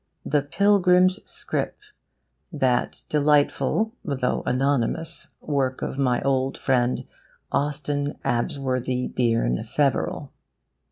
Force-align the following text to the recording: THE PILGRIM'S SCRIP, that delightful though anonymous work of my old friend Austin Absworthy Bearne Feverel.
THE 0.25 0.41
PILGRIM'S 0.41 1.19
SCRIP, 1.29 1.77
that 2.51 3.03
delightful 3.07 3.93
though 4.03 4.41
anonymous 4.47 5.27
work 5.41 5.83
of 5.83 5.99
my 5.99 6.23
old 6.23 6.57
friend 6.57 7.05
Austin 7.51 8.17
Absworthy 8.25 9.07
Bearne 9.09 9.61
Feverel. 9.63 10.31